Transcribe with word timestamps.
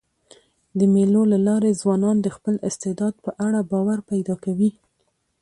د 0.77 0.79
مېلو 0.93 1.21
له 1.31 1.37
لاري 1.47 1.71
ځوانان 1.81 2.17
د 2.21 2.27
خپل 2.35 2.55
استعداد 2.69 3.13
په 3.25 3.31
اړه 3.45 3.59
باور 3.71 3.99
پیدا 4.11 4.35
کوي. 4.43 4.71